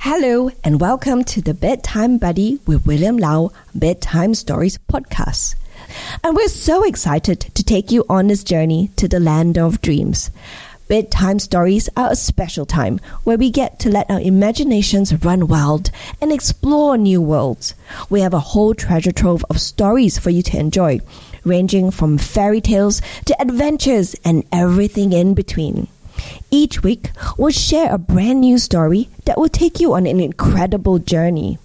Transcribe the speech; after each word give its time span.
Hello, 0.00 0.50
and 0.64 0.80
welcome 0.80 1.22
to 1.24 1.40
the 1.40 1.54
Bedtime 1.54 2.18
Buddy 2.18 2.58
with 2.66 2.84
William 2.84 3.16
Lau 3.16 3.52
Bedtime 3.74 4.34
Stories 4.34 4.78
podcast. 4.78 5.54
And 6.24 6.34
we're 6.34 6.48
so 6.48 6.82
excited 6.82 7.40
to 7.40 7.62
take 7.62 7.92
you 7.92 8.04
on 8.08 8.26
this 8.26 8.42
journey 8.42 8.90
to 8.96 9.06
the 9.06 9.20
land 9.20 9.58
of 9.58 9.80
dreams. 9.80 10.32
Bedtime 10.88 11.38
stories 11.38 11.88
are 11.96 12.10
a 12.10 12.16
special 12.16 12.66
time 12.66 12.98
where 13.22 13.38
we 13.38 13.48
get 13.48 13.78
to 13.78 13.90
let 13.90 14.10
our 14.10 14.20
imaginations 14.20 15.24
run 15.24 15.46
wild 15.46 15.92
and 16.20 16.32
explore 16.32 16.98
new 16.98 17.22
worlds. 17.22 17.76
We 18.10 18.22
have 18.22 18.34
a 18.34 18.40
whole 18.40 18.74
treasure 18.74 19.12
trove 19.12 19.44
of 19.48 19.60
stories 19.60 20.18
for 20.18 20.30
you 20.30 20.42
to 20.42 20.58
enjoy, 20.58 20.98
ranging 21.50 21.90
from 21.90 22.16
fairy 22.16 22.60
tales 22.60 23.02
to 23.26 23.34
adventures 23.42 24.14
and 24.24 24.46
everything 24.52 25.12
in 25.12 25.34
between. 25.34 25.88
Each 26.50 26.82
week, 26.82 27.10
we'll 27.36 27.50
share 27.50 27.92
a 27.92 27.98
brand 27.98 28.40
new 28.40 28.58
story 28.58 29.08
that 29.24 29.38
will 29.38 29.48
take 29.48 29.80
you 29.80 29.94
on 29.94 30.06
an 30.06 30.20
incredible 30.20 30.98
journey. 30.98 31.58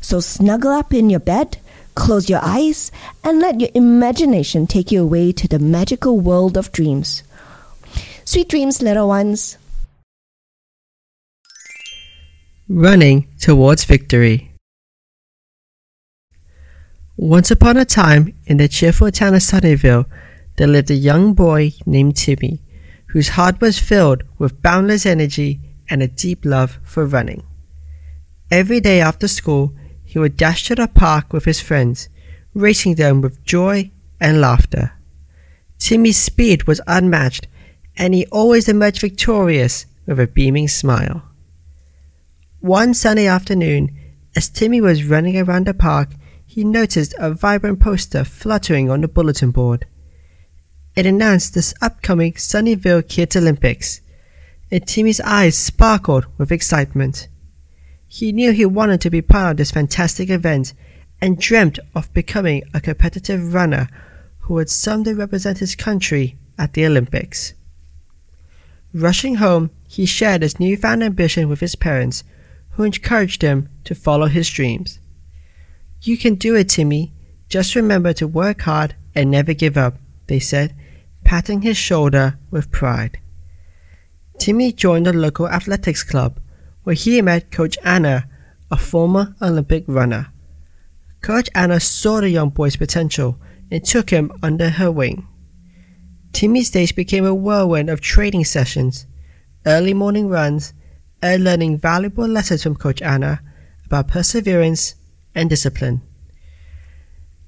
So 0.00 0.20
snuggle 0.20 0.70
up 0.70 0.94
in 0.94 1.10
your 1.10 1.20
bed, 1.20 1.58
close 1.94 2.30
your 2.30 2.40
eyes, 2.42 2.92
and 3.24 3.40
let 3.40 3.60
your 3.60 3.70
imagination 3.74 4.66
take 4.66 4.92
you 4.92 5.02
away 5.02 5.32
to 5.32 5.48
the 5.48 5.58
magical 5.58 6.20
world 6.20 6.56
of 6.56 6.70
dreams. 6.70 7.24
Sweet 8.24 8.48
dreams, 8.48 8.80
little 8.82 9.08
ones. 9.08 9.58
Running 12.68 13.26
towards 13.40 13.84
victory. 13.84 14.52
Once 17.20 17.50
upon 17.50 17.76
a 17.76 17.84
time, 17.84 18.32
in 18.46 18.58
the 18.58 18.68
cheerful 18.68 19.10
town 19.10 19.34
of 19.34 19.42
Sunnyvale, 19.42 20.06
there 20.54 20.68
lived 20.68 20.88
a 20.88 20.94
young 20.94 21.34
boy 21.34 21.72
named 21.84 22.16
Timmy, 22.16 22.62
whose 23.06 23.30
heart 23.30 23.60
was 23.60 23.76
filled 23.76 24.22
with 24.38 24.62
boundless 24.62 25.04
energy 25.04 25.58
and 25.90 26.00
a 26.00 26.06
deep 26.06 26.44
love 26.44 26.78
for 26.84 27.04
running. 27.04 27.42
Every 28.52 28.78
day 28.78 29.00
after 29.00 29.26
school, 29.26 29.74
he 30.04 30.20
would 30.20 30.36
dash 30.36 30.68
to 30.68 30.76
the 30.76 30.86
park 30.86 31.32
with 31.32 31.44
his 31.44 31.60
friends, 31.60 32.08
racing 32.54 32.94
them 32.94 33.20
with 33.20 33.44
joy 33.44 33.90
and 34.20 34.40
laughter. 34.40 34.92
Timmy's 35.80 36.18
speed 36.18 36.68
was 36.68 36.80
unmatched 36.86 37.48
and 37.96 38.14
he 38.14 38.26
always 38.26 38.68
emerged 38.68 39.00
victorious 39.00 39.86
with 40.06 40.20
a 40.20 40.28
beaming 40.28 40.68
smile. 40.68 41.24
One 42.60 42.94
sunny 42.94 43.26
afternoon, 43.26 43.90
as 44.36 44.48
Timmy 44.48 44.80
was 44.80 45.02
running 45.02 45.36
around 45.36 45.66
the 45.66 45.74
park, 45.74 46.10
he 46.58 46.64
noticed 46.64 47.14
a 47.18 47.32
vibrant 47.32 47.78
poster 47.78 48.24
fluttering 48.24 48.90
on 48.90 49.00
the 49.00 49.06
bulletin 49.06 49.52
board. 49.52 49.86
It 50.96 51.06
announced 51.06 51.54
this 51.54 51.72
upcoming 51.80 52.32
Sunnyvale 52.32 53.08
Kids 53.08 53.36
Olympics, 53.36 54.00
and 54.68 54.84
Timmy's 54.84 55.20
eyes 55.20 55.56
sparkled 55.56 56.26
with 56.36 56.50
excitement. 56.50 57.28
He 58.08 58.32
knew 58.32 58.50
he 58.50 58.66
wanted 58.66 59.00
to 59.02 59.08
be 59.08 59.22
part 59.22 59.52
of 59.52 59.56
this 59.58 59.70
fantastic 59.70 60.30
event 60.30 60.74
and 61.20 61.38
dreamt 61.38 61.78
of 61.94 62.12
becoming 62.12 62.64
a 62.74 62.80
competitive 62.80 63.54
runner 63.54 63.88
who 64.40 64.54
would 64.54 64.68
someday 64.68 65.12
represent 65.12 65.58
his 65.58 65.76
country 65.76 66.38
at 66.58 66.72
the 66.72 66.84
Olympics. 66.84 67.54
Rushing 68.92 69.36
home, 69.36 69.70
he 69.86 70.06
shared 70.06 70.42
his 70.42 70.58
newfound 70.58 71.04
ambition 71.04 71.48
with 71.48 71.60
his 71.60 71.76
parents, 71.76 72.24
who 72.70 72.82
encouraged 72.82 73.42
him 73.42 73.68
to 73.84 73.94
follow 73.94 74.26
his 74.26 74.50
dreams. 74.50 74.98
You 76.02 76.16
can 76.16 76.36
do 76.36 76.54
it, 76.54 76.68
Timmy. 76.68 77.12
Just 77.48 77.74
remember 77.74 78.12
to 78.14 78.28
work 78.28 78.62
hard 78.62 78.94
and 79.14 79.30
never 79.30 79.54
give 79.54 79.76
up, 79.76 79.96
they 80.26 80.38
said, 80.38 80.74
patting 81.24 81.62
his 81.62 81.76
shoulder 81.76 82.38
with 82.50 82.70
pride. 82.70 83.18
Timmy 84.38 84.72
joined 84.72 85.06
the 85.06 85.12
local 85.12 85.48
athletics 85.48 86.02
club, 86.04 86.38
where 86.84 86.94
he 86.94 87.20
met 87.22 87.50
Coach 87.50 87.76
Anna, 87.84 88.28
a 88.70 88.76
former 88.76 89.34
Olympic 89.42 89.84
runner. 89.86 90.32
Coach 91.20 91.48
Anna 91.54 91.80
saw 91.80 92.20
the 92.20 92.30
young 92.30 92.50
boy's 92.50 92.76
potential 92.76 93.38
and 93.70 93.84
took 93.84 94.10
him 94.10 94.30
under 94.42 94.70
her 94.70 94.90
wing. 94.90 95.26
Timmy's 96.32 96.70
days 96.70 96.92
became 96.92 97.24
a 97.24 97.34
whirlwind 97.34 97.90
of 97.90 98.00
training 98.00 98.44
sessions, 98.44 99.06
early 99.66 99.94
morning 99.94 100.28
runs, 100.28 100.72
and 101.20 101.42
learning 101.42 101.78
valuable 101.78 102.28
lessons 102.28 102.62
from 102.62 102.76
Coach 102.76 103.02
Anna 103.02 103.40
about 103.86 104.06
perseverance 104.08 104.94
and 105.34 105.48
discipline. 105.50 106.02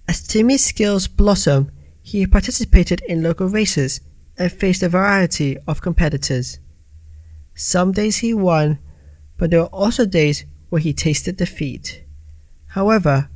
As 0.09 0.27
Timmy's 0.27 0.65
skills 0.65 1.07
blossomed, 1.07 1.71
he 2.03 2.27
participated 2.27 3.01
in 3.03 3.23
local 3.23 3.49
races 3.49 4.01
and 4.39 4.51
faced 4.51 4.83
a 4.83 4.89
variety 4.89 5.57
of 5.69 5.83
competitors. 5.83 6.59
Some 7.55 7.93
days 7.93 8.19
he 8.19 8.35
won, 8.35 8.79
but 9.37 9.51
there 9.51 9.61
were 9.61 9.67
also 9.67 10.07
days 10.07 10.45
where 10.69 10.81
he 10.81 10.93
tasted 10.93 11.37
defeat. 11.37 12.05
However, 12.69 13.29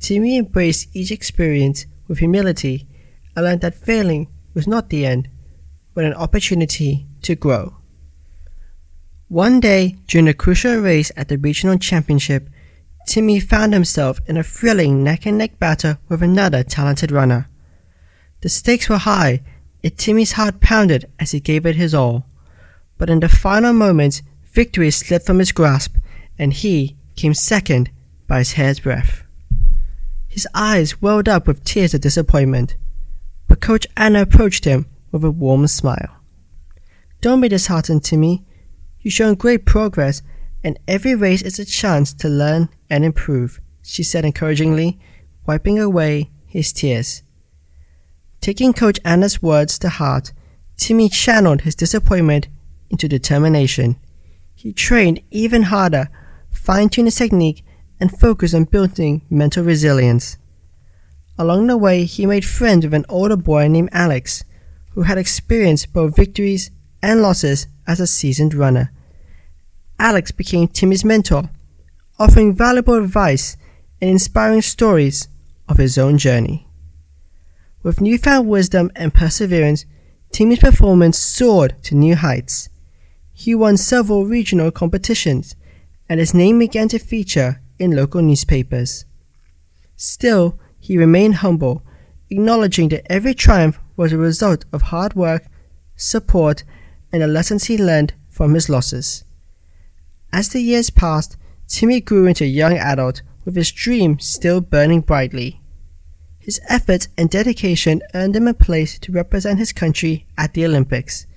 Timmy 0.00 0.36
embraced 0.36 0.88
each 0.94 1.10
experience 1.10 1.86
with 2.06 2.18
humility 2.18 2.86
and 3.34 3.44
learned 3.44 3.62
that 3.62 3.74
failing 3.74 4.28
was 4.52 4.66
not 4.66 4.90
the 4.90 5.06
end, 5.06 5.28
but 5.94 6.04
an 6.04 6.14
opportunity 6.14 7.06
to 7.22 7.34
grow. 7.34 7.76
One 9.28 9.60
day, 9.60 9.96
during 10.06 10.28
a 10.28 10.34
crucial 10.34 10.76
race 10.76 11.10
at 11.16 11.28
the 11.28 11.38
regional 11.38 11.78
championship, 11.78 12.48
Timmy 13.06 13.40
found 13.40 13.72
himself 13.72 14.18
in 14.26 14.36
a 14.36 14.42
thrilling 14.42 15.04
neck 15.04 15.26
and 15.26 15.38
neck 15.38 15.58
battle 15.58 15.96
with 16.08 16.22
another 16.22 16.62
talented 16.62 17.10
runner. 17.10 17.48
The 18.40 18.48
stakes 18.48 18.88
were 18.88 18.98
high, 18.98 19.42
and 19.82 19.96
Timmy's 19.96 20.32
heart 20.32 20.60
pounded 20.60 21.10
as 21.18 21.32
he 21.32 21.40
gave 21.40 21.66
it 21.66 21.76
his 21.76 21.94
all. 21.94 22.26
But 22.98 23.10
in 23.10 23.20
the 23.20 23.28
final 23.28 23.72
moments, 23.72 24.22
victory 24.44 24.90
slipped 24.90 25.26
from 25.26 25.38
his 25.38 25.52
grasp, 25.52 25.96
and 26.38 26.52
he 26.52 26.96
came 27.16 27.34
second 27.34 27.90
by 28.26 28.38
his 28.38 28.52
hair's 28.52 28.80
breadth. 28.80 29.24
His 30.28 30.48
eyes 30.54 31.00
welled 31.00 31.28
up 31.28 31.46
with 31.46 31.64
tears 31.64 31.94
of 31.94 32.00
disappointment 32.00 32.76
but 33.46 33.60
Coach 33.60 33.86
Anna 33.96 34.22
approached 34.22 34.64
him 34.64 34.86
with 35.12 35.24
a 35.24 35.30
warm 35.30 35.66
smile. 35.66 36.16
Don't 37.20 37.40
be 37.40 37.48
disheartened, 37.48 38.04
Timmy. 38.04 38.44
You've 39.00 39.14
shown 39.14 39.34
great 39.34 39.64
progress, 39.64 40.22
and 40.64 40.78
every 40.88 41.14
race 41.14 41.42
is 41.42 41.58
a 41.58 41.64
chance 41.64 42.14
to 42.14 42.28
learn 42.28 42.70
and 42.88 43.04
improve, 43.04 43.60
she 43.82 44.02
said 44.02 44.24
encouragingly, 44.24 44.98
wiping 45.46 45.78
away 45.78 46.30
his 46.46 46.72
tears. 46.72 47.22
Taking 48.40 48.72
Coach 48.72 48.98
Anna's 49.04 49.42
words 49.42 49.78
to 49.80 49.90
heart, 49.90 50.32
Timmy 50.76 51.08
channeled 51.10 51.60
his 51.60 51.74
disappointment 51.74 52.48
into 52.90 53.06
determination. 53.08 53.96
He 54.54 54.72
trained 54.72 55.20
even 55.30 55.64
harder, 55.64 56.08
fine 56.50 56.88
tuned 56.88 57.08
his 57.08 57.16
technique, 57.16 57.64
and 58.00 58.18
focused 58.18 58.54
on 58.54 58.64
building 58.64 59.22
mental 59.28 59.64
resilience. 59.64 60.38
Along 61.38 61.66
the 61.66 61.76
way, 61.76 62.04
he 62.04 62.26
made 62.26 62.44
friends 62.44 62.86
with 62.86 62.94
an 62.94 63.06
older 63.08 63.36
boy 63.36 63.68
named 63.68 63.90
Alex, 63.92 64.44
who 64.92 65.02
had 65.02 65.18
experienced 65.18 65.92
both 65.92 66.16
victories 66.16 66.70
and 67.02 67.20
losses 67.20 67.66
as 67.86 68.00
a 68.00 68.06
seasoned 68.06 68.54
runner. 68.54 68.92
Alex 70.04 70.30
became 70.32 70.68
Timmy's 70.68 71.02
mentor, 71.02 71.48
offering 72.18 72.54
valuable 72.54 73.02
advice 73.02 73.56
and 74.02 74.10
inspiring 74.10 74.60
stories 74.60 75.28
of 75.66 75.78
his 75.78 75.96
own 75.96 76.18
journey. 76.18 76.68
With 77.82 78.02
newfound 78.02 78.46
wisdom 78.46 78.92
and 78.96 79.14
perseverance, 79.14 79.86
Timmy's 80.30 80.58
performance 80.58 81.18
soared 81.18 81.82
to 81.84 81.94
new 81.94 82.16
heights. 82.16 82.68
He 83.32 83.54
won 83.54 83.78
several 83.78 84.26
regional 84.26 84.70
competitions, 84.70 85.56
and 86.06 86.20
his 86.20 86.34
name 86.34 86.58
began 86.58 86.88
to 86.88 86.98
feature 86.98 87.62
in 87.78 87.96
local 87.96 88.20
newspapers. 88.20 89.06
Still, 89.96 90.58
he 90.78 90.98
remained 90.98 91.36
humble, 91.36 91.82
acknowledging 92.28 92.90
that 92.90 93.10
every 93.10 93.32
triumph 93.32 93.80
was 93.96 94.12
a 94.12 94.18
result 94.18 94.66
of 94.70 94.82
hard 94.82 95.14
work, 95.14 95.46
support, 95.96 96.62
and 97.10 97.22
the 97.22 97.26
lessons 97.26 97.64
he 97.64 97.78
learned 97.78 98.12
from 98.28 98.52
his 98.52 98.68
losses. 98.68 99.24
As 100.34 100.48
the 100.48 100.60
years 100.60 100.90
passed, 100.90 101.36
Timmy 101.68 102.00
grew 102.00 102.26
into 102.26 102.42
a 102.42 102.48
young 102.48 102.76
adult 102.76 103.22
with 103.44 103.54
his 103.54 103.70
dream 103.70 104.18
still 104.18 104.60
burning 104.60 105.00
brightly. 105.00 105.60
His 106.40 106.60
efforts 106.68 107.06
and 107.16 107.30
dedication 107.30 108.02
earned 108.14 108.34
him 108.34 108.48
a 108.48 108.52
place 108.52 108.98
to 108.98 109.12
represent 109.12 109.60
his 109.60 109.72
country 109.72 110.26
at 110.36 110.54
the 110.54 110.64
Olympics. 110.64 111.28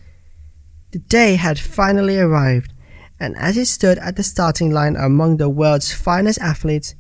The 0.94 0.98
day 0.98 1.36
had 1.36 1.60
finally 1.60 2.18
arrived, 2.18 2.74
and 3.20 3.38
as 3.38 3.56
he 3.56 3.66
stood 3.66 4.00
at 4.00 4.16
the 4.16 4.24
starting 4.24 4.72
line 4.72 4.96
among 4.96 5.38
the 5.38 5.48
world's 5.48 5.94
finest 5.94 6.42
athletes, 6.42 6.96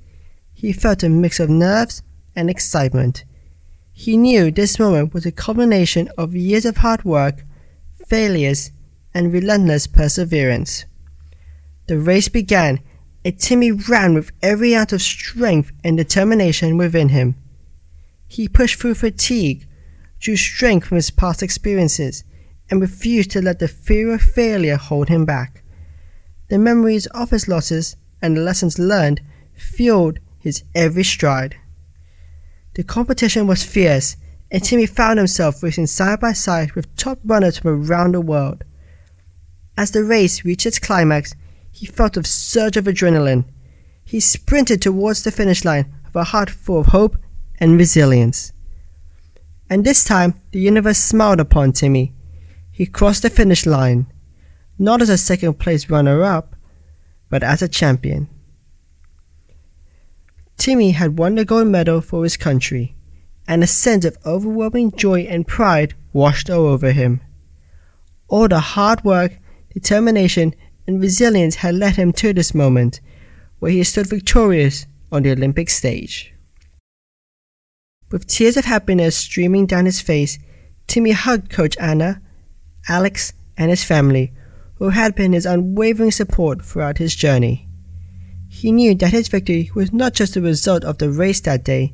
he 0.53 0.73
felt 0.73 1.01
a 1.01 1.09
mix 1.09 1.39
of 1.39 1.49
nerves 1.49 2.03
and 2.35 2.47
excitement. 2.47 3.25
He 3.91 4.17
knew 4.17 4.51
this 4.51 4.77
moment 4.77 5.15
was 5.15 5.25
a 5.25 5.31
culmination 5.31 6.09
of 6.15 6.35
years 6.35 6.63
of 6.63 6.77
hard 6.77 7.05
work, 7.05 7.43
failures, 8.05 8.69
and 9.15 9.33
relentless 9.33 9.87
perseverance. 9.87 10.85
The 11.87 11.97
race 11.97 12.27
began, 12.27 12.79
and 13.23 13.39
Timmy 13.39 13.71
ran 13.71 14.13
with 14.13 14.31
every 14.41 14.75
ounce 14.75 14.93
of 14.93 15.01
strength 15.01 15.71
and 15.83 15.97
determination 15.97 16.77
within 16.77 17.09
him. 17.09 17.35
He 18.27 18.49
pushed 18.49 18.79
through 18.79 18.95
fatigue, 18.95 19.65
drew 20.19 20.35
strength 20.35 20.87
from 20.87 20.95
his 20.97 21.11
past 21.11 21.41
experiences, 21.41 22.23
and 22.69 22.81
refused 22.81 23.31
to 23.31 23.41
let 23.41 23.59
the 23.59 23.67
fear 23.67 24.13
of 24.13 24.21
failure 24.21 24.75
hold 24.75 25.07
him 25.07 25.25
back. 25.25 25.63
The 26.49 26.57
memories 26.57 27.05
of 27.07 27.29
his 27.29 27.47
losses 27.47 27.95
and 28.21 28.35
the 28.35 28.41
lessons 28.41 28.77
learned 28.77 29.21
fueled 29.53 30.19
his 30.39 30.63
every 30.75 31.03
stride. 31.03 31.55
The 32.75 32.83
competition 32.83 33.47
was 33.47 33.63
fierce, 33.63 34.17
and 34.51 34.63
Timmy 34.63 34.85
found 34.85 35.19
himself 35.19 35.63
racing 35.63 35.87
side 35.87 36.19
by 36.19 36.33
side 36.33 36.73
with 36.73 36.93
top 36.95 37.19
runners 37.23 37.59
from 37.59 37.89
around 37.89 38.13
the 38.13 38.21
world. 38.21 38.63
As 39.77 39.91
the 39.91 40.03
race 40.03 40.43
reached 40.45 40.65
its 40.65 40.79
climax, 40.79 41.33
he 41.77 41.85
felt 41.85 42.17
a 42.17 42.23
surge 42.23 42.75
of 42.75 42.85
adrenaline. 42.85 43.45
He 44.03 44.19
sprinted 44.19 44.81
towards 44.81 45.21
the 45.21 45.31
finish 45.31 45.63
line 45.63 45.93
with 46.05 46.15
a 46.15 46.23
heart 46.23 46.49
full 46.49 46.79
of 46.79 46.87
hope 46.87 47.17
and 47.59 47.77
resilience. 47.77 48.51
And 49.69 49.85
this 49.85 50.03
time, 50.03 50.41
the 50.51 50.59
universe 50.59 50.97
smiled 50.97 51.39
upon 51.39 51.73
Timmy. 51.73 52.15
He 52.71 52.87
crossed 52.87 53.21
the 53.21 53.29
finish 53.29 53.67
line, 53.67 54.11
not 54.79 55.03
as 55.03 55.09
a 55.09 55.19
second 55.19 55.59
place 55.59 55.87
runner 55.87 56.23
up, 56.23 56.55
but 57.29 57.43
as 57.43 57.61
a 57.61 57.67
champion. 57.67 58.27
Timmy 60.57 60.91
had 60.91 61.19
won 61.19 61.35
the 61.35 61.45
gold 61.45 61.67
medal 61.67 62.01
for 62.01 62.23
his 62.23 62.37
country, 62.37 62.95
and 63.47 63.63
a 63.63 63.67
sense 63.67 64.03
of 64.03 64.17
overwhelming 64.25 64.93
joy 64.93 65.21
and 65.29 65.45
pride 65.45 65.93
washed 66.11 66.49
over 66.49 66.91
him. 66.91 67.21
All 68.29 68.47
the 68.47 68.59
hard 68.59 69.03
work, 69.03 69.37
determination, 69.71 70.55
and 70.87 71.01
resilience 71.01 71.55
had 71.55 71.75
led 71.75 71.97
him 71.97 72.13
to 72.13 72.33
this 72.33 72.55
moment, 72.55 73.01
where 73.59 73.71
he 73.71 73.83
stood 73.83 74.07
victorious 74.07 74.85
on 75.11 75.23
the 75.23 75.31
Olympic 75.31 75.69
stage. 75.69 76.33
With 78.09 78.25
tears 78.25 78.55
of 78.55 78.65
happiness 78.65 79.17
streaming 79.17 79.65
down 79.65 79.85
his 79.85 79.99
face, 79.99 80.39
Timmy 80.87 81.11
hugged 81.11 81.49
Coach 81.49 81.75
Anna, 81.77 82.21
Alex, 82.87 83.33
and 83.57 83.69
his 83.69 83.83
family, 83.83 84.31
who 84.75 84.89
had 84.89 85.13
been 85.13 85.33
his 85.33 85.45
unwavering 85.45 86.11
support 86.11 86.63
throughout 86.63 86.99
his 86.99 87.15
journey. 87.15 87.67
He 88.47 88.71
knew 88.71 88.95
that 88.95 89.11
his 89.11 89.27
victory 89.27 89.69
was 89.75 89.91
not 89.91 90.13
just 90.13 90.35
the 90.35 90.41
result 90.41 90.85
of 90.85 90.99
the 90.99 91.09
race 91.09 91.41
that 91.41 91.65
day, 91.65 91.93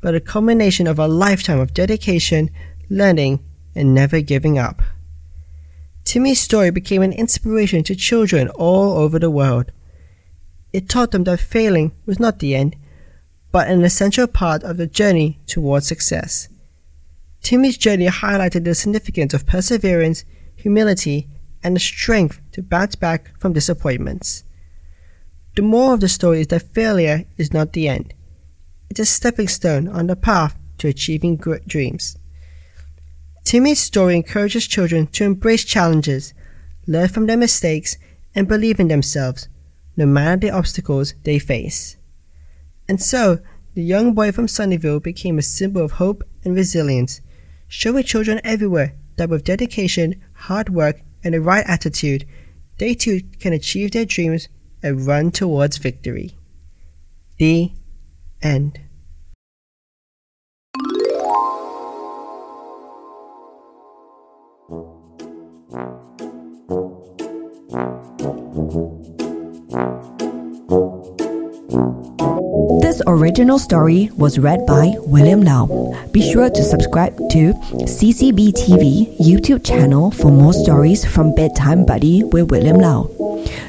but 0.00 0.14
a 0.14 0.20
culmination 0.20 0.86
of 0.86 0.98
a 0.98 1.06
lifetime 1.06 1.60
of 1.60 1.74
dedication, 1.74 2.50
learning, 2.88 3.40
and 3.74 3.94
never 3.94 4.20
giving 4.22 4.58
up. 4.58 4.80
Timmy's 6.10 6.40
story 6.40 6.72
became 6.72 7.02
an 7.02 7.12
inspiration 7.12 7.84
to 7.84 7.94
children 7.94 8.48
all 8.48 8.98
over 8.98 9.16
the 9.16 9.30
world. 9.30 9.70
It 10.72 10.88
taught 10.88 11.12
them 11.12 11.22
that 11.22 11.38
failing 11.38 11.92
was 12.04 12.18
not 12.18 12.40
the 12.40 12.56
end, 12.56 12.74
but 13.52 13.68
an 13.68 13.84
essential 13.84 14.26
part 14.26 14.64
of 14.64 14.76
the 14.76 14.88
journey 14.88 15.38
towards 15.46 15.86
success. 15.86 16.48
Timmy's 17.44 17.78
journey 17.78 18.08
highlighted 18.08 18.64
the 18.64 18.74
significance 18.74 19.32
of 19.34 19.46
perseverance, 19.46 20.24
humility, 20.56 21.28
and 21.62 21.76
the 21.76 21.80
strength 21.80 22.40
to 22.50 22.60
bounce 22.60 22.96
back 22.96 23.30
from 23.38 23.52
disappointments. 23.52 24.42
The 25.54 25.62
moral 25.62 25.94
of 25.94 26.00
the 26.00 26.08
story 26.08 26.40
is 26.40 26.48
that 26.48 26.74
failure 26.74 27.24
is 27.36 27.52
not 27.52 27.72
the 27.72 27.86
end. 27.86 28.14
It's 28.90 28.98
a 28.98 29.06
stepping 29.06 29.46
stone 29.46 29.86
on 29.86 30.08
the 30.08 30.16
path 30.16 30.56
to 30.78 30.88
achieving 30.88 31.36
great 31.36 31.68
dreams. 31.68 32.18
Timmy's 33.50 33.80
story 33.80 34.14
encourages 34.14 34.68
children 34.68 35.08
to 35.08 35.24
embrace 35.24 35.64
challenges, 35.64 36.34
learn 36.86 37.08
from 37.08 37.26
their 37.26 37.36
mistakes, 37.36 37.96
and 38.32 38.46
believe 38.46 38.78
in 38.78 38.86
themselves, 38.86 39.48
no 39.96 40.06
matter 40.06 40.36
the 40.36 40.50
obstacles 40.50 41.14
they 41.24 41.40
face. 41.40 41.96
And 42.88 43.02
so, 43.02 43.40
the 43.74 43.82
young 43.82 44.14
boy 44.14 44.30
from 44.30 44.46
Sunnyvale 44.46 45.02
became 45.02 45.36
a 45.36 45.42
symbol 45.42 45.84
of 45.84 45.90
hope 45.90 46.22
and 46.44 46.54
resilience, 46.54 47.22
showing 47.66 48.04
children 48.04 48.40
everywhere 48.44 48.94
that 49.16 49.30
with 49.30 49.42
dedication, 49.42 50.22
hard 50.32 50.68
work, 50.68 51.00
and 51.24 51.34
the 51.34 51.40
right 51.40 51.64
attitude, 51.66 52.28
they 52.78 52.94
too 52.94 53.20
can 53.40 53.52
achieve 53.52 53.90
their 53.90 54.04
dreams 54.04 54.46
and 54.80 55.08
run 55.08 55.32
towards 55.32 55.78
victory. 55.78 56.38
The 57.38 57.72
end. 58.42 58.78
This 72.80 73.00
original 73.06 73.60
story 73.60 74.10
was 74.16 74.40
read 74.40 74.66
by 74.66 74.94
William 75.06 75.42
Lau. 75.42 75.94
Be 76.10 76.28
sure 76.32 76.50
to 76.50 76.62
subscribe 76.64 77.16
to 77.30 77.52
CCB 77.86 78.52
TV 78.54 79.16
YouTube 79.18 79.64
channel 79.64 80.10
for 80.10 80.32
more 80.32 80.52
stories 80.52 81.04
from 81.04 81.36
Bedtime 81.36 81.86
Buddy 81.86 82.24
with 82.24 82.50
William 82.50 82.78
Lau. 82.78 83.04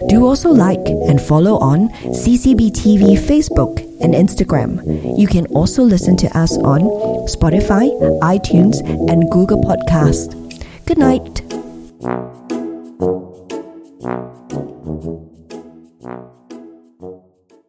Do 0.09 0.25
also 0.25 0.49
like 0.49 0.81
and 0.87 1.21
follow 1.21 1.59
on 1.59 1.89
CCB 1.89 2.71
TV 2.71 3.13
Facebook 3.15 3.77
and 4.01 4.15
Instagram. 4.15 4.81
You 5.19 5.27
can 5.27 5.45
also 5.47 5.83
listen 5.83 6.17
to 6.17 6.35
us 6.35 6.57
on 6.57 6.81
Spotify, 7.27 7.93
iTunes, 8.21 8.79
and 9.07 9.29
Google 9.29 9.61
Podcast. 9.61 10.33
Good 10.87 10.97
night. 10.97 11.50
Thank 12.01 12.37
you. 15.05 15.20